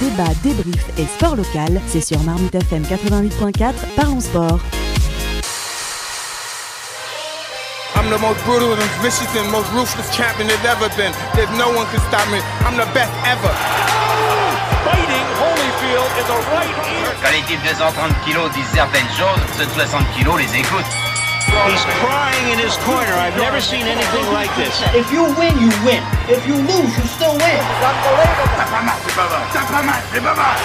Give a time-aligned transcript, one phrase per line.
[0.00, 4.60] débat, débrief et sport local, c'est sur Marmite FM 88.4, parlons sport.
[7.94, 11.12] I'm the most brutal and vicious and most ruthless champion there's ever been.
[11.34, 12.38] There's no one can stop me.
[12.62, 13.52] I'm the best ever.
[14.84, 17.10] Fighting Holyfield in the right ear.
[17.22, 21.05] Quand les types de 130 kilos disent certaines choses, ceux de 60 kilos les écoutent.
[21.64, 23.16] He's crying in his corner.
[23.16, 24.76] I've never seen anything like this.
[24.94, 26.02] If you win, you win.
[26.28, 27.60] If you lose, you still win.
[28.56, 29.42] T'as pas mal, c'est pas mal.
[29.52, 30.56] T'as pas mal, c'est pas mal.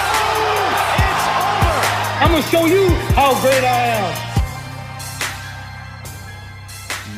[2.20, 4.31] I'm gonna show you how great I am.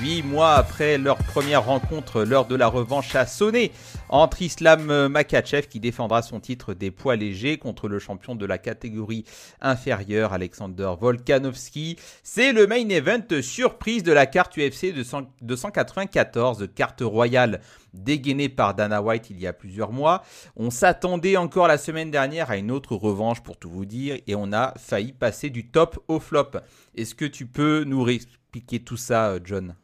[0.05, 3.73] Huit mois après leur première rencontre, l'heure de la revanche a sonné
[4.11, 8.59] entre Islam Makachev qui défendra son titre des poids légers contre le champion de la
[8.59, 9.25] catégorie
[9.63, 11.97] inférieure Alexander Volkanovski.
[12.23, 15.03] C'est le main event surprise de la carte UFC de
[15.41, 17.63] 294, carte royale
[17.95, 20.23] dégainée par Dana White il y a plusieurs mois.
[20.55, 24.35] On s'attendait encore la semaine dernière à une autre revanche pour tout vous dire et
[24.35, 26.51] on a failli passer du top au flop.
[26.95, 29.75] Est-ce que tu peux nous réexpliquer tout ça, John?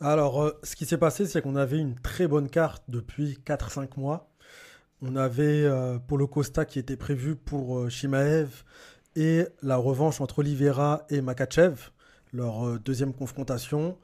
[0.00, 3.98] Alors, euh, ce qui s'est passé, c'est qu'on avait une très bonne carte depuis 4-5
[3.98, 4.30] mois.
[5.02, 8.64] On avait euh, Polo Costa qui était prévu pour euh, Shimaev
[9.14, 11.90] et la revanche entre Oliveira et Makachev,
[12.32, 13.98] leur euh, deuxième confrontation.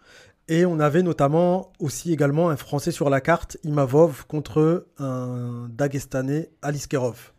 [0.49, 6.51] Et on avait notamment aussi également un Français sur la carte, Imavov, contre un Dagestanais,
[6.61, 7.33] Aliskerov.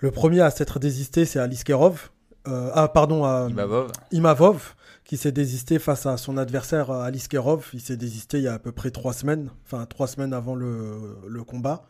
[0.00, 2.10] Le premier à s'être désisté, c'est Aliskerov.
[2.48, 3.92] Euh, ah, pardon, à Imavov.
[4.12, 7.68] Imavov qui s'est désisté face à son adversaire euh, Aliskerov.
[7.72, 10.54] Il s'est désisté il y a à peu près trois semaines, enfin trois semaines avant
[10.54, 11.84] le, le combat.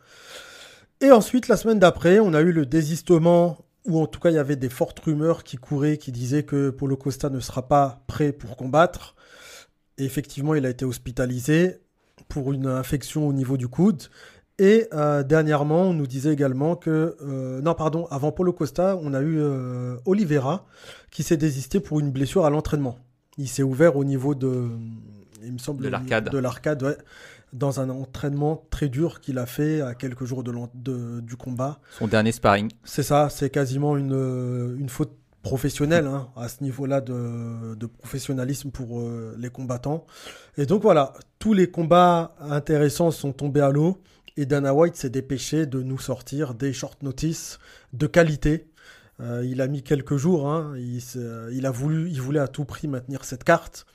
[1.01, 4.35] Et ensuite, la semaine d'après, on a eu le désistement, ou en tout cas, il
[4.35, 8.01] y avait des fortes rumeurs qui couraient, qui disaient que Polo Costa ne sera pas
[8.07, 9.15] prêt pour combattre.
[9.97, 11.79] Et effectivement, il a été hospitalisé
[12.27, 14.03] pour une infection au niveau du coude.
[14.59, 17.15] Et euh, dernièrement, on nous disait également que...
[17.21, 20.65] euh, non, pardon, avant Polo Costa, on a eu euh, Oliveira
[21.11, 22.97] qui s'est désisté pour une blessure à l'entraînement.
[23.37, 24.69] Il s'est ouvert au niveau de...
[25.43, 26.29] Il me semble De l'arcade.
[26.31, 26.97] De l'arcade, ouais.
[27.53, 31.79] Dans un entraînement très dur qu'il a fait à quelques jours de de- du combat.
[31.97, 32.69] Son dernier sparring.
[32.83, 38.71] C'est ça, c'est quasiment une, une faute professionnelle hein, à ce niveau-là de, de professionnalisme
[38.71, 40.05] pour euh, les combattants.
[40.57, 44.01] Et donc voilà, tous les combats intéressants sont tombés à l'eau
[44.37, 47.59] et Dana White s'est dépêché de nous sortir des short notice
[47.93, 48.67] de qualité.
[49.19, 52.87] Euh, il a mis quelques jours, hein, il, a voulu, il voulait à tout prix
[52.87, 53.85] maintenir cette carte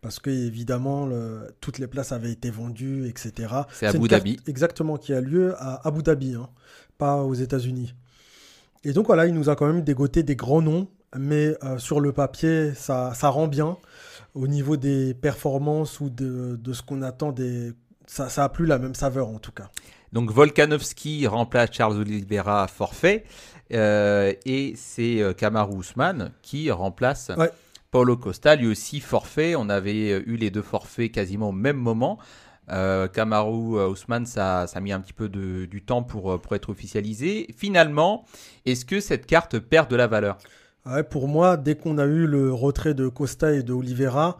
[0.00, 3.32] parce que évidemment le- toutes les places avaient été vendues, etc.
[3.72, 4.40] C'est Abu Dhabi.
[4.48, 6.48] Exactement, qui a lieu à Abu Dhabi, hein,
[6.98, 7.94] pas aux États-Unis.
[8.82, 12.00] Et donc voilà, il nous a quand même dégoté des grands noms, mais euh, sur
[12.00, 13.78] le papier, ça, ça rend bien.
[14.34, 17.72] Au niveau des performances ou de, de ce qu'on attend, des...
[18.06, 19.70] ça, ça a plus la même saveur en tout cas.
[20.12, 23.24] Donc Volkanovski remplace Charles Oliveira à forfait.
[23.72, 27.50] euh, et c'est euh, Kamaru Usman qui remplace Ouais.
[27.90, 29.54] Paulo Costa, lui aussi forfait.
[29.56, 32.18] On avait euh, eu les deux forfaits quasiment au même moment.
[32.70, 36.54] Euh, Kamaru Usman, ça, ça a mis un petit peu de- du temps pour, pour
[36.54, 37.46] être officialisé.
[37.56, 38.24] Finalement,
[38.66, 40.38] est-ce que cette carte perd de la valeur?
[40.86, 44.38] Ouais, pour moi, dès qu'on a eu le retrait de Costa et de Oliveira,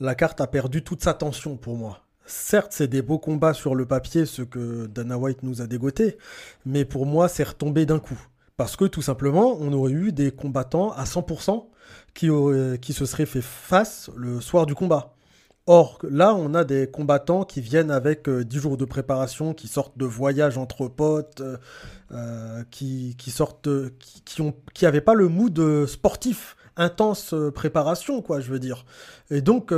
[0.00, 2.03] la carte a perdu toute sa tension pour moi.
[2.26, 6.16] Certes, c'est des beaux combats sur le papier, ce que Dana White nous a dégoté,
[6.64, 8.18] mais pour moi, c'est retombé d'un coup.
[8.56, 11.66] Parce que tout simplement, on aurait eu des combattants à 100%
[12.14, 12.28] qui,
[12.80, 15.14] qui se seraient fait face le soir du combat.
[15.66, 19.66] Or, là, on a des combattants qui viennent avec euh, 10 jours de préparation, qui
[19.66, 21.56] sortent de voyages entre potes, euh,
[22.12, 23.70] euh, qui, qui sortent,
[24.26, 28.84] qui, ont, qui pas le mood euh, sportif, intense préparation, quoi, je veux dire.
[29.30, 29.72] Et donc,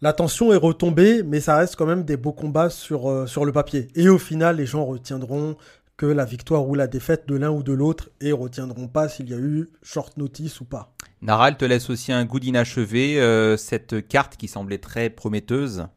[0.00, 3.44] la tension est retombée, mais ça reste quand même des beaux combats sur, euh, sur
[3.44, 3.88] le papier.
[3.94, 5.56] Et au final, les gens retiendront
[5.96, 9.28] que la victoire ou la défaite de l'un ou de l'autre et retiendront pas s'il
[9.28, 10.92] y a eu short notice ou pas.
[11.20, 15.88] Nara, elle te laisse aussi un goût d'inachevé, euh, cette carte qui semblait très prometteuse.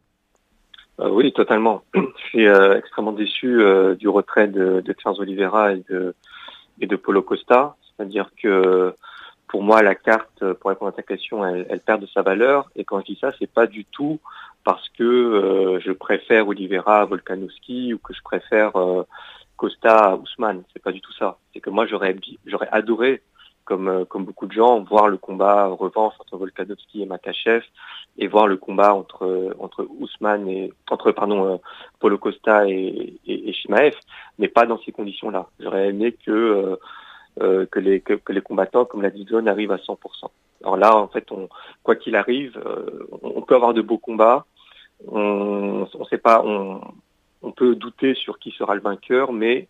[1.00, 1.82] Euh, oui, totalement.
[1.94, 6.14] Je suis euh, extrêmement déçu euh, du retrait de, de Charles Oliveira et de,
[6.80, 7.76] et de Polo Costa.
[7.96, 8.94] C'est-à-dire que
[9.52, 12.70] pour moi, la carte, pour répondre à ta question, elle, elle perd de sa valeur.
[12.74, 14.18] Et quand je dis ça, c'est pas du tout
[14.64, 19.02] parce que euh, je préfère Oliveira à Volkanovski ou que je préfère euh,
[19.58, 20.62] Costa à Ousmane.
[20.72, 21.36] C'est pas du tout ça.
[21.52, 22.16] C'est que moi, j'aurais
[22.70, 23.20] adoré,
[23.66, 27.62] comme euh, comme beaucoup de gens, voir le combat revanche entre Volkanovski et Makachev
[28.16, 31.56] et voir le combat entre entre Ousmane et entre pardon euh,
[32.00, 33.96] Paulo Costa et, et, et Shimaev,
[34.38, 35.46] mais pas dans ces conditions-là.
[35.60, 36.78] J'aurais aimé que
[37.40, 39.96] euh, que les que, les combattants, comme l'a dit arrivent à 100%.
[40.62, 41.48] Alors là, en fait, on
[41.82, 44.44] quoi qu'il arrive, euh, on, peut avoir de beaux combats.
[45.08, 49.68] On on sait pas, on peut douter sur qui sera le vainqueur, mais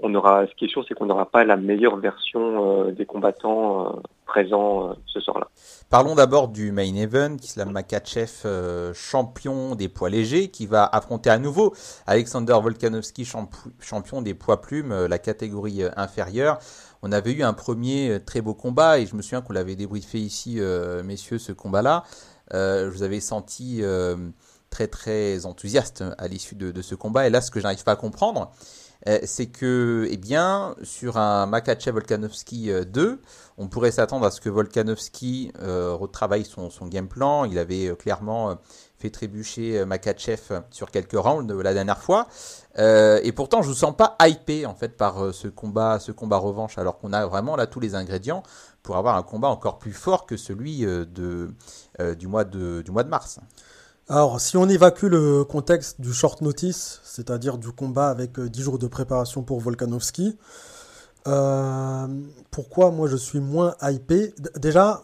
[0.00, 4.00] on aura, ce qui est sûr, c'est qu'on n'aura pas la meilleure version des combattants
[4.26, 5.48] présents ce soir-là.
[5.90, 11.38] Parlons d'abord du main event, Islam Makachev, champion des poids légers, qui va affronter à
[11.38, 11.74] nouveau
[12.06, 13.30] Alexander Volkanovski,
[13.80, 16.58] champion des poids plumes, la catégorie inférieure.
[17.02, 20.18] On avait eu un premier très beau combat et je me souviens qu'on l'avait débriefé
[20.18, 20.60] ici,
[21.04, 22.04] messieurs, ce combat-là.
[22.52, 23.82] je vous avais senti
[24.72, 27.28] très très enthousiaste à l'issue de, ce combat.
[27.28, 28.81] Et là, ce que je n'arrive pas à comprendre, euh,
[29.24, 33.16] c'est que, eh bien, sur un Makachev Volkanovski 2, euh,
[33.58, 37.44] on pourrait s'attendre à ce que Volkanovski euh, retravaille son, game plan.
[37.44, 38.56] Il avait clairement
[38.98, 42.28] fait trébucher Makachev sur quelques rounds la dernière fois.
[42.78, 46.78] et pourtant, je ne sens pas hypé en fait par ce combat, ce combat revanche,
[46.78, 48.44] alors qu'on a vraiment là tous les ingrédients
[48.82, 53.40] pour avoir un combat encore plus fort que celui du mois de mars.
[54.12, 58.62] Alors, si on évacue le contexte du short notice, c'est-à-dire du combat avec 10 euh,
[58.62, 60.36] jours de préparation pour Volkanovski,
[61.26, 62.06] euh,
[62.50, 64.34] pourquoi moi je suis moins hypé?
[64.60, 65.02] Déjà,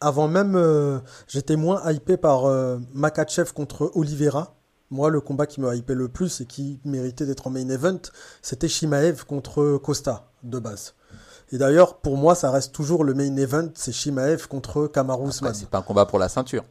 [0.00, 2.44] avant même, euh, j'étais moins hypé par
[2.92, 4.54] Makachev contre Oliveira.
[4.92, 7.98] Moi, le combat qui me hypé le plus et qui méritait d'être en main event,
[8.40, 10.94] c'était Shimaev contre Costa, de base.
[11.50, 15.52] Et d'ailleurs, pour moi, ça reste toujours le main event, c'est Shimaev contre Kamaru Usman.
[15.54, 16.64] C'est pas un combat pour la ceinture.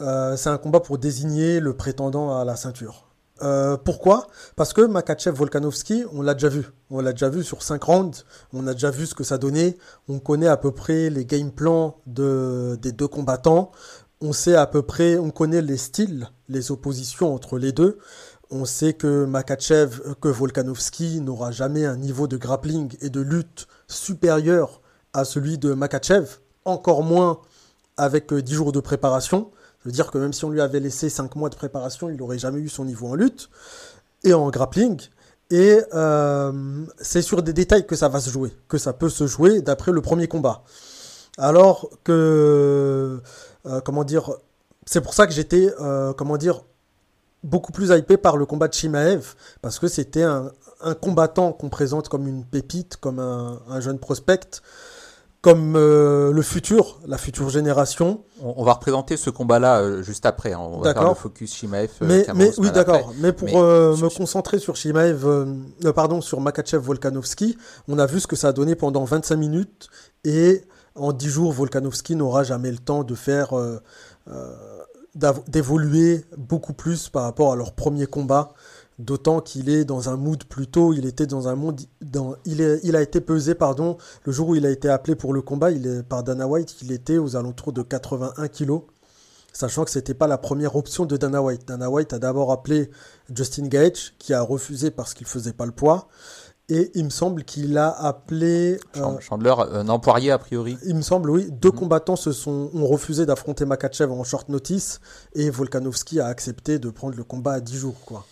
[0.00, 3.08] Euh, c'est un combat pour désigner le prétendant à la ceinture.
[3.42, 4.26] Euh, pourquoi?
[4.56, 6.66] Parce que Makachev Volkanovski, on l'a déjà vu.
[6.90, 8.24] On l'a déjà vu sur 5 rounds.
[8.52, 9.76] On a déjà vu ce que ça donnait.
[10.08, 13.70] On connaît à peu près les game plans de, des deux combattants.
[14.20, 17.98] On sait à peu près, on connaît les styles, les oppositions entre les deux.
[18.50, 23.68] On sait que Makachev, que Volkanovski n'aura jamais un niveau de grappling et de lutte
[23.86, 24.80] supérieur
[25.12, 26.38] à celui de Makachev.
[26.64, 27.40] Encore moins
[27.96, 29.50] avec 10 jours de préparation.
[29.78, 32.16] Ça veut dire que même si on lui avait laissé 5 mois de préparation, il
[32.16, 33.48] n'aurait jamais eu son niveau en lutte
[34.24, 35.00] et en grappling.
[35.50, 39.26] Et euh, c'est sur des détails que ça va se jouer, que ça peut se
[39.26, 40.62] jouer d'après le premier combat.
[41.38, 43.20] Alors que,
[43.66, 44.30] euh, comment dire,
[44.84, 46.64] c'est pour ça que j'étais, euh, comment dire,
[47.44, 50.50] beaucoup plus hypé par le combat de Shimaev, parce que c'était un,
[51.00, 54.60] combattant qu'on présente comme une pépite, comme un jeune prospect,
[55.48, 58.22] comme euh, le futur, la future génération.
[58.42, 60.52] On, va représenter ce combat-là euh, juste après.
[60.52, 60.60] Hein.
[60.60, 61.90] On va faire le focus Shimaev.
[62.02, 63.14] Euh, mais, mais oui, d'accord.
[63.18, 65.26] Mais pour me concentrer sur Shimaev,
[65.94, 67.56] pardon, sur Makachev Volkanovski,
[67.88, 69.88] on a vu ce que ça a donné pendant 25 minutes
[70.24, 70.64] et
[70.94, 73.50] en 10 jours, Volkanovski n'aura jamais le temps de faire
[75.46, 78.52] d'évoluer beaucoup plus par rapport à leur premier combat.
[78.98, 82.80] D'autant qu'il est dans un mood plutôt, il était dans un monde, dans, il, est,
[82.82, 85.70] il a été pesé, pardon, le jour où il a été appelé pour le combat,
[85.70, 88.82] il est, par Dana White, il était aux alentours de 81 kilos,
[89.52, 91.68] sachant que c'était pas la première option de Dana White.
[91.68, 92.90] Dana White a d'abord appelé
[93.32, 96.08] Justin Gage, qui a refusé parce qu'il faisait pas le poids,
[96.68, 100.76] et il me semble qu'il a appelé euh, Chandler, euh, non Poirier a priori.
[100.84, 101.48] Il me semble, oui.
[101.50, 101.76] Deux mhm.
[101.78, 105.00] combattants se sont ont refusé d'affronter Makachev en short notice,
[105.34, 108.26] et Volkanovski a accepté de prendre le combat à 10 jours, quoi.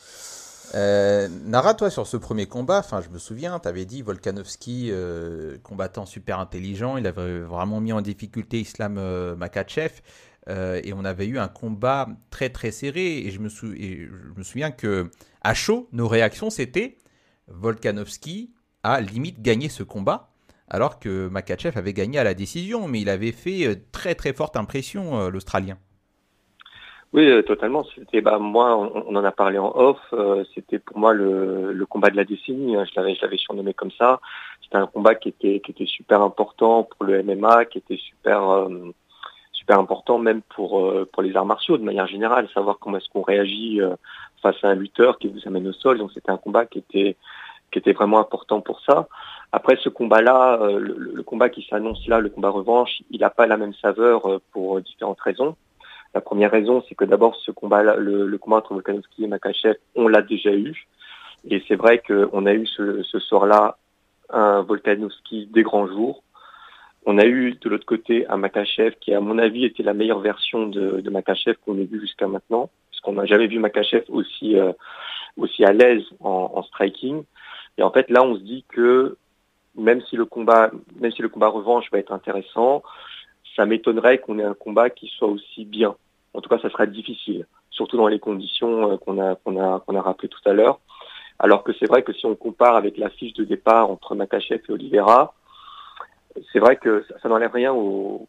[0.74, 4.88] Euh, Nara, toi, sur ce premier combat, enfin, je me souviens, tu avais dit Volkanovski,
[4.90, 10.00] euh, combattant super intelligent, il avait vraiment mis en difficulté Islam euh, Makachev,
[10.48, 14.70] et on avait eu un combat très très serré, et je me, je me souviens
[14.70, 15.10] que
[15.42, 16.98] à chaud, nos réactions c'était
[17.48, 18.52] Volkanovski
[18.84, 20.30] a limite gagné ce combat,
[20.68, 24.56] alors que Makachev avait gagné à la décision, mais il avait fait très très forte
[24.56, 25.78] impression, l'Australien.
[27.12, 27.84] Oui, euh, totalement.
[27.94, 29.98] C'était, bah, moi, on, en a parlé en off.
[30.12, 32.76] Euh, c'était pour moi le, le, combat de la décennie.
[32.76, 34.20] Hein, je l'avais, je l'avais surnommé comme ça.
[34.62, 38.50] C'était un combat qui était, qui était super important pour le MMA, qui était super,
[38.50, 38.92] euh,
[39.52, 43.22] super important même pour, pour les arts martiaux de manière générale, savoir comment est-ce qu'on
[43.22, 43.80] réagit
[44.42, 45.98] face à un lutteur qui vous amène au sol.
[45.98, 47.16] Donc c'était un combat qui était,
[47.70, 49.08] qui était vraiment important pour ça.
[49.52, 53.46] Après ce combat-là, le, le, combat qui s'annonce là, le combat revanche, il n'a pas
[53.46, 55.56] la même saveur pour différentes raisons.
[56.16, 59.76] La première raison, c'est que d'abord, ce combat, le, le combat entre Volkanovski et Makachev,
[59.96, 60.86] on l'a déjà eu.
[61.46, 63.76] Et c'est vrai qu'on a eu ce, soir-là
[64.30, 66.22] un Volkanovski des grands jours.
[67.04, 70.20] On a eu de l'autre côté un Makachev qui, à mon avis, était la meilleure
[70.20, 74.58] version de, Makachev qu'on ait vu jusqu'à maintenant, parce qu'on n'a jamais vu Makachev aussi
[74.58, 74.72] euh,
[75.36, 77.24] aussi à l'aise en, en, striking.
[77.76, 79.18] Et en fait, là, on se dit que
[79.76, 82.82] même si le combat, même si le combat revanche va être intéressant,
[83.54, 85.94] ça m'étonnerait qu'on ait un combat qui soit aussi bien.
[86.36, 90.46] En tout cas, ça sera difficile, surtout dans les conditions euh, qu'on a, rappelées tout
[90.46, 90.80] à l'heure.
[91.38, 94.60] Alors que c'est vrai que si on compare avec la fiche de départ entre Makachev
[94.68, 95.34] et Oliveira,
[96.52, 98.28] c'est vrai que ça, n'enlève rien au,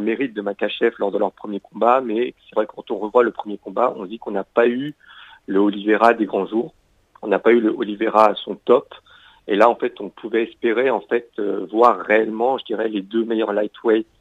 [0.00, 3.22] mérite de Makachev lors de leur premier combat, mais c'est vrai que quand on revoit
[3.22, 4.94] le premier combat, on dit qu'on n'a pas eu
[5.46, 6.74] le Oliveira des grands jours,
[7.22, 8.94] on n'a pas eu le Oliveira à son top,
[9.48, 13.00] Et là, en fait, on pouvait espérer en fait euh, voir réellement, je dirais, les
[13.00, 14.19] deux meilleurs lightweights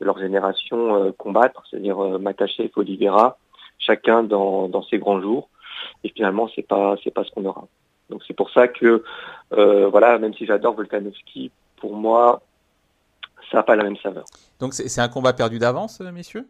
[0.00, 3.38] de leur génération euh, combattre, c'est-à-dire euh, Makachev et Oliveira,
[3.78, 5.48] chacun dans, dans ses grands jours.
[6.04, 7.66] Et finalement, c'est pas c'est pas ce qu'on aura.
[8.10, 9.02] Donc c'est pour ça que
[9.50, 12.42] voilà, même si j'adore Volkanovski, pour moi,
[13.50, 14.24] ça n'a pas la même saveur.
[14.58, 16.46] Donc c'est un combat perdu d'avance, messieurs,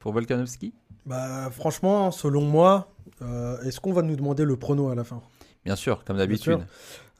[0.00, 0.72] pour Volkanovski?
[1.06, 2.88] Bah, franchement, selon moi,
[3.64, 5.22] est-ce qu'on va nous demander le prono à la fin?
[5.64, 6.60] Bien sûr, comme d'habitude.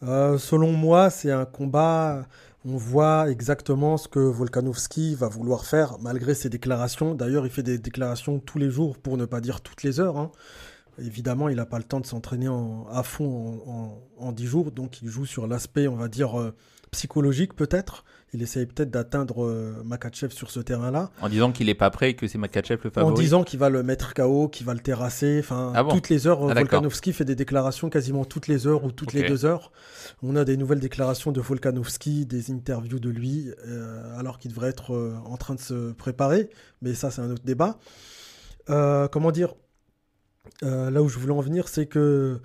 [0.02, 2.22] Euh, selon moi, c'est un combat.
[2.64, 7.16] On voit exactement ce que Volkanovski va vouloir faire malgré ses déclarations.
[7.16, 10.16] D'ailleurs, il fait des déclarations tous les jours pour ne pas dire toutes les heures.
[10.16, 10.30] Hein.
[10.98, 12.48] Évidemment, il n'a pas le temps de s'entraîner
[12.90, 16.54] à fond en, 10 jours, donc il joue sur l'aspect, on va dire, euh,
[16.92, 18.04] psychologique peut-être.
[18.34, 21.10] Il essaye peut-être d'atteindre euh, Makachev sur ce terrain-là.
[21.20, 23.12] En disant qu'il n'est pas prêt et que c'est Makachev le favori.
[23.12, 25.38] En disant qu'il va le mettre KO, qu'il va le terrasser.
[25.40, 28.92] Enfin, ah toutes les heures, ah, Volkanovski fait des déclarations quasiment toutes les heures ou
[28.92, 29.70] toutes les deux heures.
[30.22, 34.70] On a des nouvelles déclarations de Volkanovski, des interviews de lui, euh, alors qu'il devrait
[34.70, 36.48] être euh, en train de se préparer.
[36.80, 37.78] Mais ça, c'est un autre débat.
[38.66, 39.54] comment dire?
[40.62, 42.40] Là où je voulais en venir, c'est que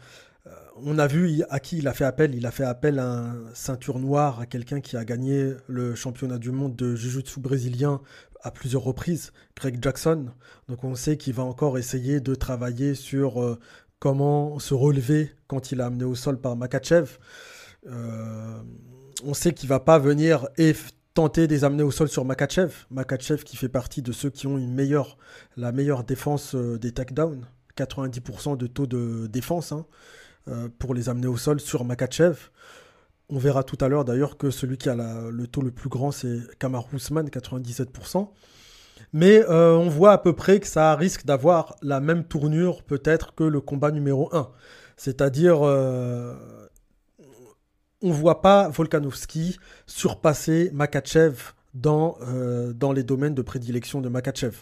[0.84, 2.36] on a vu à qui il a fait appel.
[2.36, 6.38] Il a fait appel à un ceinture noire, à quelqu'un qui a gagné le championnat
[6.38, 8.02] du monde de Jiu-Jitsu brésilien
[8.42, 10.28] à plusieurs reprises, Greg Jackson.
[10.70, 13.60] Donc on sait qu'il va encore essayer de travailler sur euh,
[14.00, 17.18] comment se relever quand il est amené au sol par Makachev.
[17.88, 18.62] Euh,
[19.26, 20.76] on sait qu'il va pas venir et
[21.14, 22.86] tenter des amener au sol sur Makachev.
[22.92, 25.18] Makachev qui fait partie de ceux qui ont une meilleure,
[25.56, 27.46] la meilleure défense euh, des takedowns.
[27.78, 29.72] 90% de taux de défense.
[29.72, 29.86] Hein.
[30.50, 32.38] Euh, pour les amener au sol sur Makachev.
[33.28, 36.12] On verra tout à l'heure d'ailleurs que celui qui a le taux le plus grand,
[36.12, 38.30] c'est Kamar Ousmane, 97%.
[39.12, 43.36] Mais euh, on voit à peu près que ça risque d'avoir la même tournure peut-être
[43.36, 44.50] que le combat numéro 1.
[44.96, 46.34] C'est-à-dire, euh,
[48.02, 52.18] on ne voit pas Volkanovski surpasser Makachev dans,
[52.74, 54.56] dans les domaines de prédilection de Makachev.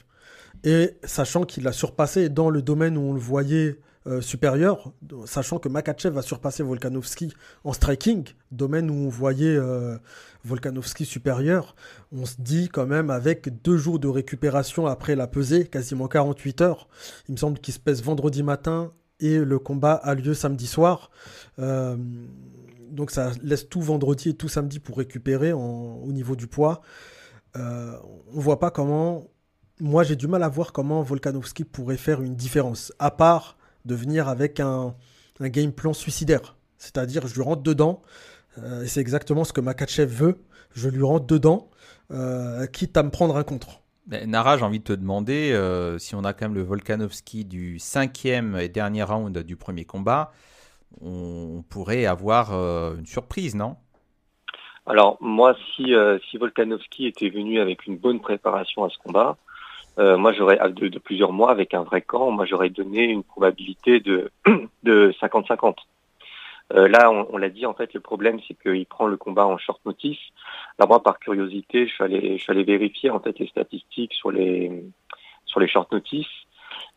[0.66, 4.94] Et sachant qu'il l'a surpassé dans le domaine où on le voyait euh, supérieur,
[5.26, 9.98] sachant que Makachev va surpasser Volkanovski en striking, domaine où on voyait euh,
[10.44, 11.76] Volkanovski supérieur.
[12.12, 16.62] On se dit quand même avec deux jours de récupération après la pesée, quasiment 48
[16.62, 16.88] heures,
[17.30, 21.12] il me semble qu'il se pèse vendredi matin et le combat a lieu samedi soir.
[21.60, 21.96] Euh,
[22.90, 26.82] donc ça laisse tout vendredi et tout samedi pour récupérer au niveau du poids.
[27.56, 28.00] on
[28.40, 29.28] voit pas comment.
[29.82, 33.94] Moi, j'ai du mal à voir comment Volkanovski pourrait faire une différence, à part de
[33.94, 34.96] venir avec un,
[35.42, 36.56] game plan suicidaire.
[36.78, 38.02] C'est-à-dire, je lui rentre dedans,
[38.58, 40.38] euh, et c'est exactement ce que Makachev veut,
[40.74, 41.70] je lui rentre dedans,
[42.12, 43.82] euh, quitte à me prendre un contre.
[44.08, 47.78] Nara, j'ai envie de te demander euh, si on a quand même le Volkanovski du
[47.78, 50.32] cinquième et dernier round du premier combat,
[51.02, 53.76] on pourrait avoir une surprise, non?
[54.86, 55.94] Alors moi, si,
[56.30, 59.36] si Volkanovski était venu avec une bonne préparation à ce combat,
[59.98, 63.24] euh, moi j'aurais de, de, plusieurs mois avec un vrai camp, moi j'aurais donné une
[63.24, 64.32] probabilité de
[64.84, 65.76] de 50-50.
[66.74, 69.46] Euh, là, on, on l'a dit, en fait, le problème, c'est qu'il prend le combat
[69.46, 70.18] en short notice.
[70.80, 74.14] Là, moi, par curiosité, je suis allé, je suis allé vérifier en fait les statistiques
[74.14, 74.84] sur les
[75.46, 76.28] sur les short notice.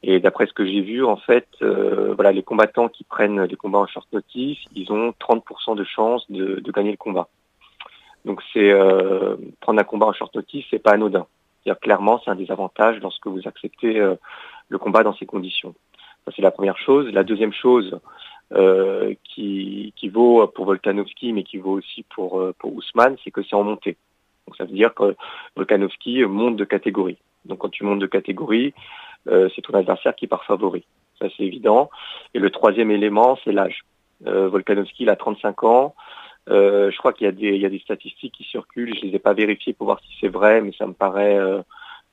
[0.02, 3.57] Et d'après ce que j'ai vu, en fait, euh, voilà, les combattants qui prennent des
[3.57, 7.28] combats en short notice, ils ont 30% de chances de, de, gagner le combat.
[8.25, 11.26] Donc, c'est euh, prendre un combat en short notice, c'est pas anodin
[11.75, 14.16] clairement, c'est un désavantage lorsque vous acceptez euh,
[14.68, 15.75] le combat dans ces conditions.
[16.25, 17.12] Ça, c'est la première chose.
[17.12, 18.00] La deuxième chose
[18.52, 23.30] euh, qui, qui vaut pour Volkanovski, mais qui vaut aussi pour, euh, pour Ousmane, c'est
[23.30, 23.96] que c'est en montée.
[24.46, 25.14] Donc ça veut dire que
[25.56, 27.18] Volkanovski monte de catégorie.
[27.44, 28.72] Donc quand tu montes de catégorie,
[29.26, 30.87] c'est ton adversaire qui part favori.
[31.18, 31.90] Ça c'est évident.
[32.32, 33.84] Et le troisième élément, c'est l'âge.
[34.25, 35.94] Volkanovski, il a 35 ans.
[36.50, 39.75] Euh, je crois qu'il y, a des, statistiques qui circulent, je les ai pas vérifiées
[39.75, 41.62] pour voir si c'est vrai, mais ça me paraît euh,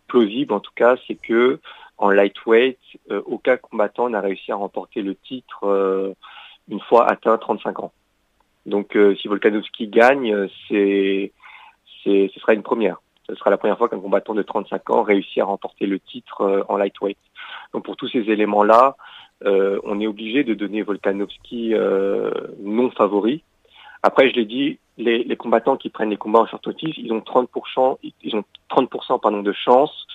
[0.07, 1.59] plausible en tout cas, c'est que
[1.97, 2.77] en lightweight,
[3.11, 6.13] euh, aucun combattant n'a réussi à remporter le titre
[6.67, 7.93] une fois atteint 35 ans.
[8.65, 11.29] Donc si Volkanovski gagne, ce
[12.03, 13.01] sera une première.
[13.27, 16.65] Ce sera la première fois qu'un combattant de 35 ans réussit à remporter le titre
[16.67, 17.17] en lightweight.
[17.73, 18.97] Donc pour tous ces éléments-là,
[19.45, 21.73] on est obligé de donner Volkanovski
[22.59, 23.43] non favori,
[24.05, 27.21] après, je l'ai dit, les, combattants qui prennent les combats en short notice, ils ont
[27.21, 30.05] 30%, ils ont 30% pardon, de chance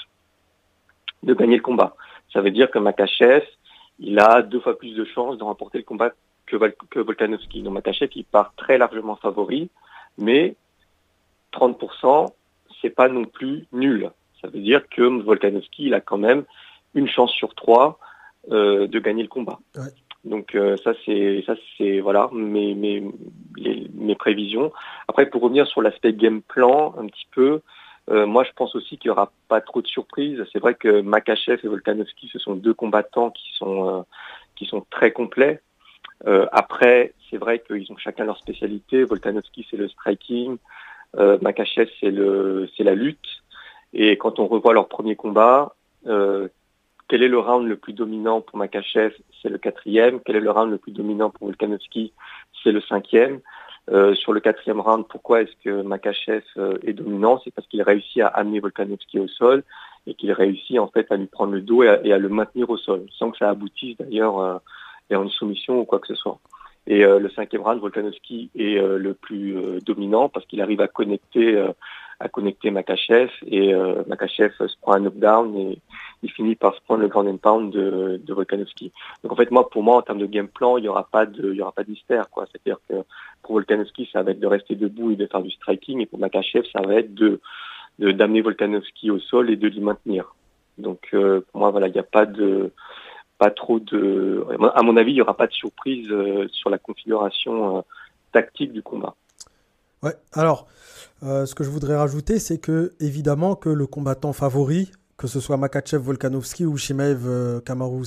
[1.25, 1.97] de gagner le combat.
[2.33, 3.45] Ça veut dire que Makachev,
[3.99, 6.11] il a deux fois plus de chances de remporter le combat
[6.47, 6.57] que,
[6.89, 7.63] que Volkanovski.
[7.63, 9.71] Donc Makachev, il part très largement favori,
[10.19, 10.55] mais
[11.53, 12.33] 30%,
[12.81, 14.13] c'est pas non plus nul.
[14.41, 16.45] Ça veut dire que Volkanovski, il a quand même
[16.95, 17.99] une chance sur trois
[18.53, 19.59] euh, de gagner le combat.
[20.25, 23.03] Donc euh, ça c'est ça c'est voilà mais mais
[23.95, 24.73] mes prévisions.
[25.09, 27.61] Après, pour revenir sur l'aspect game plan un petit peu,
[28.11, 30.45] euh, moi je pense aussi qu'il n'y aura pas trop de surprises.
[30.53, 34.03] C'est vrai que Makachev et Volkanovski, ce sont deux combattants qui sont, euh,
[34.57, 35.61] qui sont très complets.
[36.27, 39.05] Euh, après, c'est vrai qu'ils ont chacun leur spécialité.
[39.05, 40.57] Volkanovski, c'est le striking.
[41.17, 43.29] Euh, Makachev, c'est le, c'est la lutte.
[43.93, 45.75] Et quand on revoit leur premier combat,
[46.07, 46.49] euh,
[47.11, 49.13] quel est le round le plus dominant pour Makachev?
[49.43, 50.21] C'est le quatrième.
[50.25, 52.13] Quel est le round le plus dominant pour Volkanovski?
[52.63, 53.41] C'est le cinquième.
[53.91, 57.41] Euh, sur le quatrième round, pourquoi est-ce que Makachev euh, est dominant?
[57.43, 59.65] C'est parce qu'il réussit à amener Volkanovski au sol
[60.07, 62.77] et qu'il réussit en fait à lui prendre le dos et à, le maintenir au
[62.77, 64.59] sol, sans que ça aboutisse d'ailleurs euh,
[65.11, 66.39] vers une soumission ou quoi que ce soit.
[66.87, 71.63] Et le cinquième round, Volkanovski est le plus dominant parce qu'il arrive à connecter
[72.21, 75.79] à connecter Makachev et euh, Makachev se prend un knockdown et
[76.23, 78.93] il finit par se prendre le grand and pound de, de Volkanovski.
[79.23, 81.25] Donc en fait moi pour moi en termes de game plan il y aura pas
[81.25, 81.95] de il y aura pas de
[82.31, 82.47] quoi.
[82.53, 82.95] C'est-à-dire que
[83.43, 86.19] pour Volkanovski ça va être de rester debout et de faire du striking et pour
[86.19, 87.41] Makachev ça va être de
[87.99, 90.35] d'amener Volkanovski au sol et de l'y maintenir.
[90.77, 92.71] Donc euh, pour moi voilà il n'y a pas de
[93.39, 96.77] pas trop de à mon avis il y aura pas de surprise euh, sur la
[96.77, 97.81] configuration euh,
[98.33, 99.15] tactique du combat.
[100.03, 100.67] Ouais, alors,
[101.23, 105.41] euh, ce que je voudrais rajouter, c'est que, évidemment, que le combattant favori, que ce
[105.41, 108.03] soit Makachev Volkanovski ou Shimaev euh, Kamaru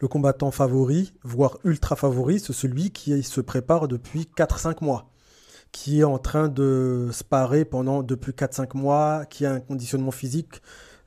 [0.00, 5.10] le combattant favori, voire ultra favori, c'est celui qui se prépare depuis 4-5 mois,
[5.72, 10.62] qui est en train de sparer pendant depuis 4-5 mois, qui a un conditionnement physique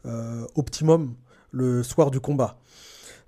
[0.05, 1.15] euh, optimum
[1.51, 2.59] le soir du combat.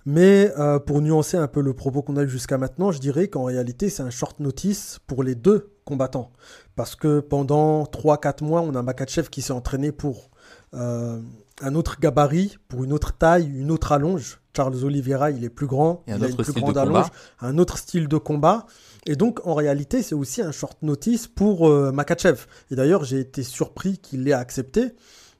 [0.06, 3.26] Mais euh, pour nuancer un peu le propos qu'on a eu jusqu'à maintenant, je dirais
[3.26, 6.30] qu'en réalité, c'est un short notice pour les deux combattants.
[6.76, 10.30] Parce que pendant 3-4 mois, on a Makachev qui s'est entraîné pour
[10.74, 11.18] euh,
[11.60, 14.40] un autre gabarit, pour une autre taille, une autre allonge.
[14.56, 17.08] Charles Oliveira, il est plus grand, il a une plus grande allonge,
[17.40, 18.66] un autre style de combat.
[19.06, 22.46] Et donc, en réalité, c'est aussi un short notice pour euh, Makachev.
[22.70, 24.92] Et d'ailleurs, j'ai été surpris qu'il l'ait accepté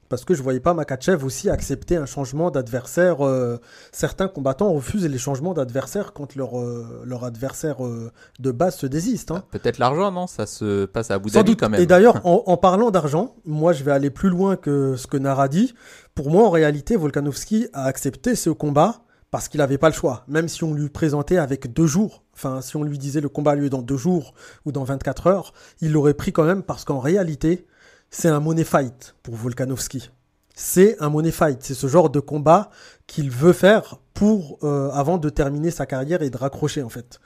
[0.09, 3.25] parce que je voyais pas Makachev aussi accepter un changement d'adversaire.
[3.25, 3.59] Euh,
[3.91, 8.87] certains combattants refusent les changements d'adversaire quand leur, euh, leur adversaire euh, de base se
[8.87, 9.31] désiste.
[9.31, 9.43] Hein.
[9.51, 10.27] Peut-être l'argent, non?
[10.27, 11.81] Ça se passe à Abu Dhabi quand même.
[11.81, 15.47] Et d'ailleurs, en, parlant d'argent, moi je vais aller plus loin que ce que Nara
[15.47, 15.73] dit.
[16.15, 20.23] Pour moi, en réalité, Volkanovski a accepté ce combat parce qu'il n'avait pas le choix.
[20.27, 23.51] Même si on lui présentait avec deux jours, enfin si on lui disait le combat
[23.51, 24.33] a lieu dans deux jours
[24.65, 27.67] ou dans 24 heures, il l'aurait pris quand même parce qu'en réalité,
[28.09, 30.09] c'est un money fight pour Volkanovski.
[30.55, 31.59] C'est un money fight.
[31.61, 32.71] C'est ce genre de combat
[33.05, 37.19] qu'il veut faire pour euh, avant de terminer sa carrière et de raccrocher en fait.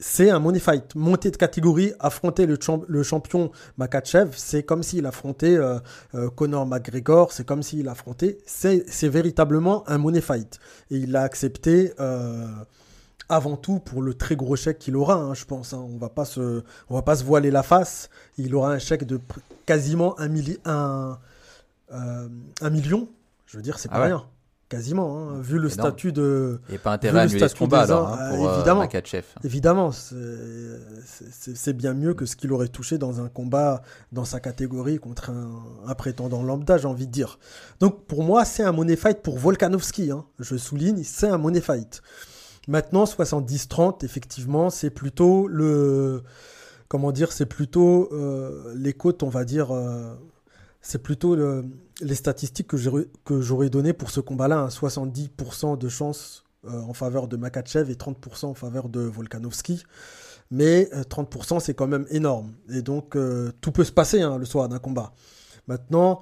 [0.00, 0.96] C'est un money fight.
[0.96, 2.58] Monter de catégorie, affronter le,
[3.04, 5.78] champion Makachev, c'est comme s'il affrontait euh,
[6.16, 8.38] euh, Conor McGregor, c'est comme s'il affrontait.
[8.46, 10.58] C'est véritablement un money fight.
[10.90, 11.92] Et il l'a accepté
[13.28, 15.72] avant tout pour le très gros chèque qu'il aura, hein, je pense.
[15.72, 15.86] Hein.
[15.88, 16.12] On va
[16.88, 18.10] on va pas se voiler la face.
[18.38, 19.20] Il aura un chèque de
[19.66, 20.30] quasiment un,
[20.64, 21.18] un,
[21.92, 22.28] euh,
[22.60, 23.08] un million.
[23.46, 24.24] Je veux dire, c'est pas ah rien.
[24.68, 26.58] Quasiment, hein, vu le statut de.
[26.70, 28.88] Et pas intérêt à annuler ce combat alors, pour euh, évidemment,
[29.44, 34.98] Évidemment, c'est bien mieux que ce qu'il aurait touché dans un combat dans sa catégorie
[34.98, 37.38] contre un, prétendant lambda, j'ai envie de dire.
[37.80, 40.10] Donc pour moi, c'est un money fight pour Volkanovski.
[40.38, 42.00] Je souligne, c'est un money fight.
[42.66, 46.22] Maintenant, 70-30, effectivement, c'est plutôt le.
[46.92, 49.70] Comment dire C'est plutôt euh, les côtes, on va dire.
[49.70, 50.14] Euh,
[50.82, 51.34] c'est plutôt
[52.02, 54.68] les statistiques que j'aurais données pour ce combat-là.
[54.68, 59.84] 70% de chance euh, en faveur de Makachev et 30% en faveur de Volkanovski.
[60.50, 62.52] Mais 30%, c'est quand même énorme.
[62.68, 63.16] Et donc,
[63.62, 65.14] tout peut se passer hein, le soir d'un combat.
[65.68, 66.20] Maintenant,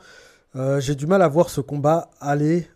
[0.54, 2.68] j'ai du mal à voir ce combat aller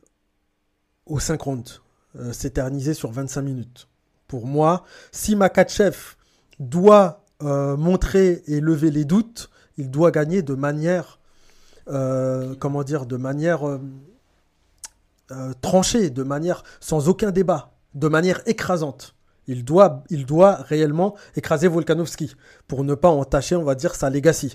[1.07, 1.81] au 5 rounds.
[2.17, 3.89] Euh, s'éterniser sur 25 minutes.
[4.29, 6.15] Pour moi, si Makachev
[6.61, 11.19] doit euh, montrer et lever les doutes, il doit gagner de manière,
[11.89, 13.81] euh, comment dire, de manière
[15.63, 19.15] tranchée, de manière sans aucun débat, de manière écrasante.
[19.47, 22.35] Il doit, il doit réellement écraser Volkanovski
[22.67, 24.55] pour ne pas entacher, on va dire, sa legacy.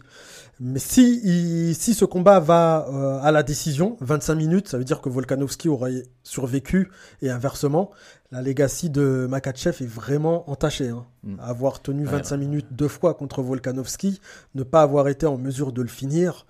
[0.59, 4.99] Mais si, si ce combat va euh, à la décision, 25 minutes, ça veut dire
[4.99, 7.91] que Volkanovski aurait survécu et inversement,
[8.31, 10.89] la legacy de Makachev est vraiment entachée.
[10.89, 11.05] Hein.
[11.23, 11.35] Mm.
[11.39, 14.19] Avoir tenu 25 minutes deux fois contre Volkanovski,
[14.53, 16.45] ne pas avoir été en mesure de le finir,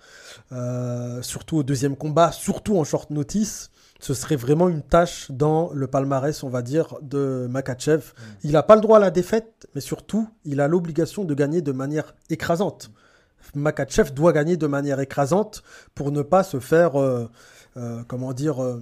[0.50, 3.70] euh, surtout au deuxième combat, surtout en short notice,
[4.00, 7.98] ce serait vraiment une tâche dans le palmarès, on va dire, de Makachev.
[7.98, 8.22] Mm.
[8.44, 11.60] Il n'a pas le droit à la défaite, mais surtout, il a l'obligation de gagner
[11.60, 12.90] de manière écrasante.
[13.54, 15.62] Makachev doit gagner de manière écrasante
[15.94, 17.28] pour ne pas se faire, euh,
[17.76, 18.80] euh, comment dire, euh,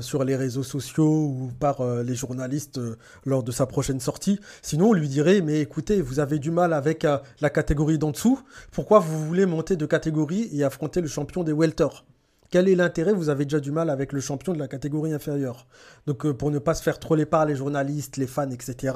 [0.00, 2.80] sur les réseaux sociaux ou par les journalistes
[3.24, 4.38] lors de sa prochaine sortie.
[4.62, 7.04] Sinon, on lui dirait, mais écoutez, vous avez du mal avec
[7.40, 11.52] la catégorie d'en dessous, pourquoi vous voulez monter de catégorie et affronter le champion des
[11.52, 11.88] welter
[12.50, 15.66] quel est l'intérêt Vous avez déjà du mal avec le champion de la catégorie inférieure.
[16.06, 18.94] Donc pour ne pas se faire troller par les journalistes, les fans, etc.,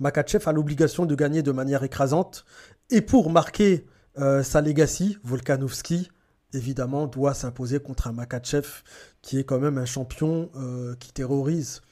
[0.00, 2.44] Makachev a l'obligation de gagner de manière écrasante.
[2.90, 6.10] Et pour marquer sa legacy, Volkanovski
[6.54, 8.82] évidemment, doit s'imposer contre un Makachev
[9.22, 11.82] qui est quand même un champion euh, qui terrorise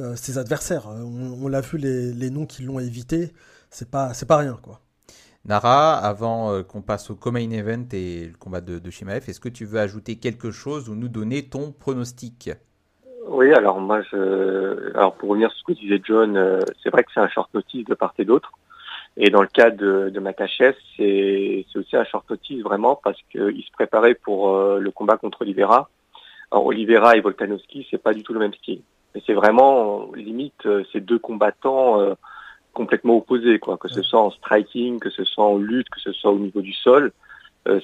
[0.00, 0.88] euh, ses adversaires.
[0.88, 3.32] Euh, on, l'a vu, les, noms qui l'ont évité,
[3.70, 4.80] c'est pas, c'est pas rien, quoi.
[5.44, 9.48] Nara, avant qu'on passe au co-main event et le combat de, de Shimaev, est-ce que
[9.48, 12.50] tu veux ajouter quelque chose ou nous donner ton pronostic?
[13.26, 14.00] Oui, alors moi,
[14.94, 17.86] alors pour revenir sur ce que disait John, c'est vrai que c'est un short notice
[17.86, 18.52] de part et d'autre.
[19.20, 23.62] Et dans le cas de, de Makachev, c'est aussi un short notice vraiment parce qu'il
[23.64, 25.90] se préparait pour euh, le combat contre Oliveira.
[26.52, 28.80] Alors Oliveira et Volkanovski, c'est pas du tout le même style.
[29.14, 32.14] Mais c'est vraiment limite euh, ces deux combattants euh,
[32.78, 33.76] complètement opposés, quoi.
[33.76, 36.62] Que ce soit en striking, que ce soit en lutte, que ce soit au niveau
[36.62, 37.12] du sol,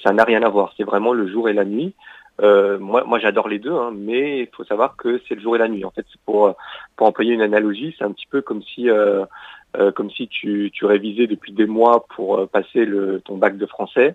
[0.03, 0.73] ça n'a rien à voir.
[0.77, 1.93] C'est vraiment le jour et la nuit.
[2.41, 5.59] moi, moi j'adore les deux, hein, mais il faut savoir que c'est le jour et
[5.59, 5.85] la nuit.
[5.85, 6.55] En fait, pour
[6.97, 8.89] pour employer une analogie, c'est un petit peu comme si
[9.77, 13.57] euh, comme si tu, tu révisais depuis des mois pour euh, passer le, ton bac
[13.57, 14.15] de français.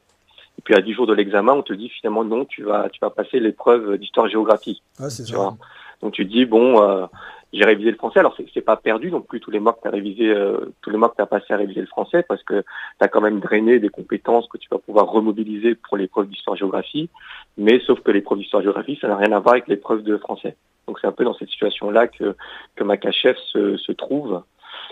[0.58, 3.00] Et puis à 10 jours de l'examen, on te dit finalement non, tu vas, tu
[3.02, 4.82] vas passer l'épreuve d'histoire-géographie.
[5.00, 5.56] Ah, c'est ça.
[6.02, 7.08] Donc tu dis bon, euh,
[7.52, 8.20] j'ai révisé le français.
[8.20, 10.34] Alors c'est pas perdu non plus tous les mois que tu as révisé,
[10.82, 12.66] tous les mois que tu as passé à réviser le français parce que tu
[13.00, 17.10] as quand même drainé des compétences que tu vas pouvoir remobiliser pour l'épreuve d'histoire-géographie.
[17.58, 20.56] Mais sauf que l'épreuve d'histoire-géographie, ça n'a rien à voir avec l'épreuve de français.
[20.88, 22.36] Donc c'est un peu dans cette situation-là que,
[22.76, 24.42] que Makachev se, se trouve.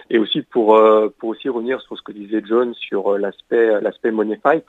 [0.10, 3.82] Et aussi pour euh, pour aussi revenir sur ce que disait John sur euh, l'aspect
[3.82, 4.64] l'aspect money fight.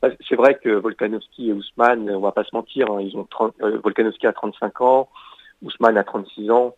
[0.00, 3.24] Bah, c'est vrai que Volkanovski et Ousmane, on va pas se mentir, hein, ils ont
[3.24, 5.08] 30, euh, Volkanovski a 35 ans,
[5.62, 6.74] Ousmane a 36 ans.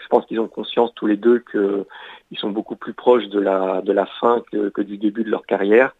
[0.00, 3.82] Je pense qu'ils ont conscience tous les deux qu'ils sont beaucoup plus proches de la
[3.82, 5.94] de la fin que, que du début de leur carrière.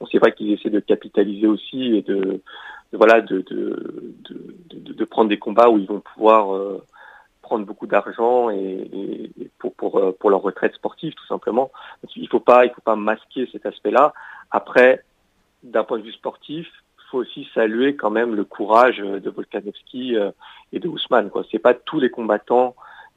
[0.00, 2.42] Donc c'est vrai qu'ils essaient de capitaliser aussi et de,
[2.92, 6.80] voilà de de, prendre des combats où ils vont pouvoir
[7.46, 11.70] prendre beaucoup d'argent et, pour, pour, euh, pour leur retraite sportive tout simplement.
[12.16, 14.12] il faut pas faut pas masquer cet aspect-là.
[14.50, 15.04] Après,
[15.62, 16.66] d'un point de vue sportif,
[16.98, 20.32] il faut aussi saluer quand même le courage de Volkanovski euh,
[20.72, 21.30] et de Ousmane.
[21.30, 22.74] Quoi, c'est pas tous les combattants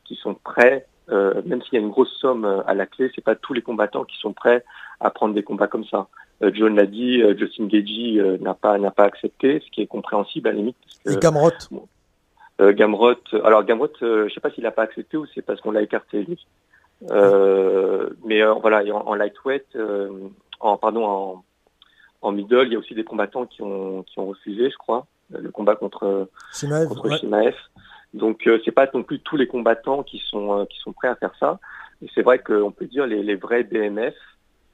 [0.09, 3.23] qui sont prêts, euh, même s'il y a une grosse somme à la clé, c'est
[3.23, 4.65] pas tous les combattants qui sont prêts
[4.99, 6.07] à prendre des combats comme ça.
[6.41, 10.51] John l'a dit, Justin Gagey n'a pas n'a pas accepté, ce qui est compréhensible à
[10.51, 10.77] la limite.
[11.05, 11.51] et Gamrot.
[12.61, 15.61] Euh, Gamrot, alors Gamrot, euh, je sais pas s'il n'a pas accepté ou c'est parce
[15.61, 16.45] qu'on l'a écarté lui.
[17.09, 19.77] Euh, mais euh, voilà, en, lightweight,
[20.59, 21.43] en pardon, en,
[22.21, 25.07] en middle, il y a aussi des combattants qui ont qui ont refusé, je crois,
[25.29, 27.55] le combat contre Shimaev, contre Shimaev.
[28.13, 31.35] Donc c'est pas non plus tous les combattants qui sont qui sont prêts à faire
[31.39, 31.59] ça.
[32.01, 34.15] Et c'est vrai qu'on peut dire les, les vrais BMF,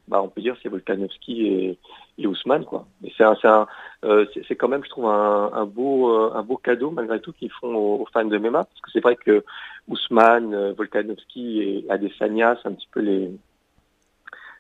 [0.08, 1.80] bah, on peut dire c'est Volkanovski et,
[2.18, 2.86] et Ousmane quoi.
[3.04, 6.92] Et c'est euh, c'est quand même je trouve un, un beau euh, un beau cadeau
[6.92, 9.44] malgré tout qu'ils font aux, fans de MMA parce que c'est vrai que
[9.88, 13.32] Ousmane, euh, Volkanovski et Adesanya c'est un petit peu les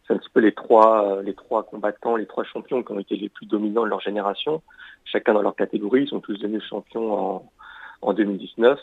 [0.07, 3.15] c'est un petit peu les trois les trois combattants, les trois champions qui ont été
[3.15, 4.63] les plus dominants de leur génération,
[5.03, 7.51] chacun dans leur catégorie, ils sont tous devenus champions en
[8.01, 8.79] en 2019.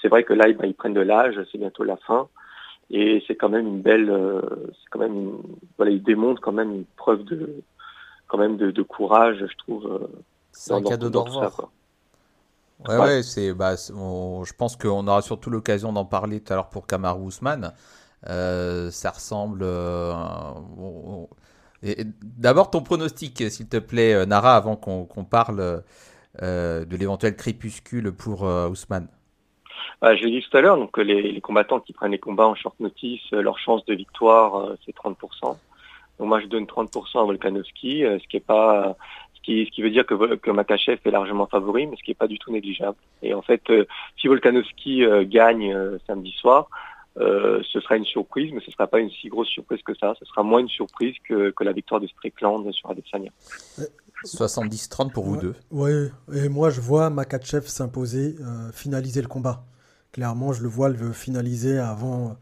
[0.00, 2.28] C'est vrai que là ils, bah, ils prennent de l'âge, c'est bientôt la fin.
[2.90, 5.42] Et c'est quand même une belle, euh, c'est quand même, une,
[5.76, 7.62] voilà, il démontre quand même une preuve de,
[8.26, 9.86] quand même de, de courage, je trouve.
[9.86, 10.08] Euh,
[10.50, 11.70] c'est un cadeau d'au revoir.
[12.88, 16.70] Ouais, ouais, c'est, bah, je pense qu'on aura surtout l'occasion d'en parler tout à l'heure
[16.70, 17.72] pour Kamaru Ousmane.
[18.28, 19.64] Euh, ça ressemble.
[22.22, 25.84] D'abord ton pronostic, s'il te plaît, Nara, avant qu'on parle
[26.40, 29.08] de l'éventuel crépuscule pour Ousmane.
[30.00, 32.46] Bah, je l'ai dit tout à l'heure, donc les, les, combattants qui prennent les combats
[32.46, 35.16] en short notice, euh, leur chance de victoire, euh, c'est 30%.
[35.42, 35.58] Donc
[36.18, 38.96] moi, je donne 30% à Volkanovski, euh, ce qui est pas,
[39.34, 42.12] ce qui, ce qui veut dire que, que Makachev est largement favori, mais ce qui
[42.12, 42.96] est pas du tout négligeable.
[43.22, 43.62] Et en fait,
[44.18, 45.76] si Volkanovski gagne
[46.06, 46.68] samedi soir,
[47.16, 50.14] ce sera une surprise, mais ce sera pas une si grosse surprise que ça.
[50.18, 53.30] Ce sera moins une surprise que, que la victoire de Strickland sur Adesanya.
[54.24, 55.54] 70-30 pour vous deux.
[55.70, 55.90] Oui,
[56.32, 58.36] et moi je vois Makachev s'imposer,
[58.72, 59.64] finaliser le combat
[60.12, 62.36] clairement, je le vois le finaliser avant,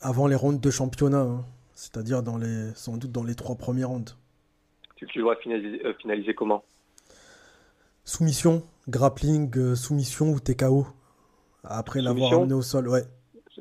[0.00, 1.44] avant les rounds de championnat, hein.
[1.74, 4.16] c'est-à-dire dans les, sans doute dans les trois premiers rounds.
[4.96, 6.64] Tu, tu le vois finaliser, euh, finaliser comment?
[8.04, 10.86] Soumission, grappling, euh, soumission ou TKO
[11.64, 13.02] après l'avoir amené au sol, ouais.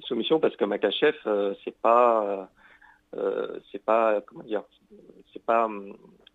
[0.07, 2.49] Soumission parce que Makachev, euh, c'est pas,
[3.71, 4.63] c'est pas, comment dire,
[5.33, 5.67] c'est pas,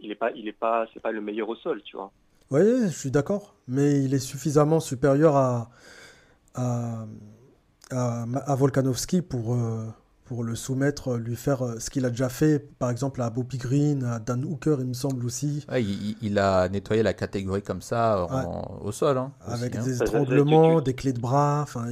[0.01, 2.13] il est pas, il est pas, c'est pas le meilleur au sol, tu vois.
[2.51, 3.55] Oui, je suis d'accord.
[3.69, 5.71] Mais il est suffisamment supérieur à,
[6.55, 7.07] à,
[7.91, 9.87] à, Volkanovski pour, euh,
[10.25, 13.59] pour le soumettre, lui faire euh, ce qu'il a déjà fait, par exemple à Bobby
[13.59, 15.67] Green, à Dan Hooker, il me semble aussi.
[16.23, 18.27] il, a nettoyé la catégorie comme ça
[18.81, 19.19] au sol.
[19.19, 19.83] Hein, Avec hein.
[19.83, 21.63] des étranglements, des clés de bras.
[21.63, 21.87] Enfin,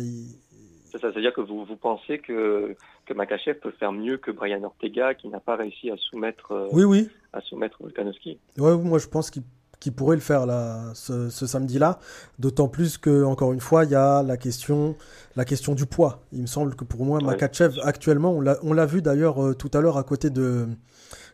[0.91, 4.63] C'est ça, c'est-à-dire que vous, vous pensez que, que Makachev peut faire mieux que Brian
[4.63, 7.09] Ortega, qui n'a pas réussi à soumettre, euh, oui, oui.
[7.33, 8.39] à soumettre Volkanovski.
[8.59, 9.43] Oui, moi je pense qu'il
[9.85, 11.99] qui pourrait le faire là, ce, samedi-là.
[12.39, 14.97] D'autant plus que, encore une fois, il y a la question,
[15.37, 16.23] la question du poids.
[16.33, 19.83] Il me semble que pour moi, Makachev, actuellement, on l'a vu d'ailleurs euh, tout à
[19.83, 20.69] l'heure à côté de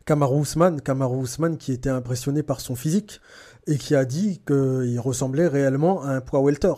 [0.04, 0.80] Kamaru Usman.
[0.80, 3.20] Kamaru Usman qui était impressionné par son physique
[3.68, 6.74] et qui a dit qu'il ressemblait réellement à un poids welter.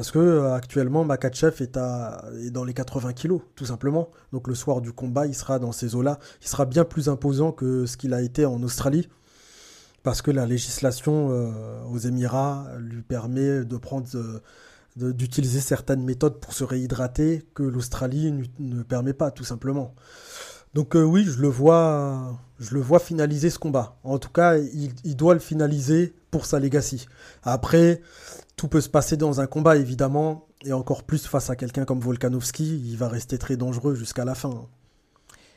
[0.00, 4.08] Parce que euh, actuellement, Makachev est, à, dans les 80 kilos, tout simplement.
[4.32, 6.18] Donc le soir du combat, il sera dans ces eaux-là.
[6.40, 9.10] Il sera bien plus imposant que ce qu'il a été en Australie
[10.02, 14.40] parce que la législation euh, aux Émirats lui permet de prendre euh,
[14.96, 19.94] d'utiliser certaines méthodes pour se réhydrater que l'Australie ne permet pas tout simplement.
[20.72, 23.98] Donc oui, je le vois je le vois finaliser ce combat.
[24.02, 27.06] En tout cas, il, doit le finaliser pour sa legacy.
[27.42, 28.00] Après,
[28.56, 32.00] tout peut se passer dans un combat évidemment et encore plus face à quelqu'un comme
[32.00, 34.68] Volkanovski, il va rester très dangereux jusqu'à la fin.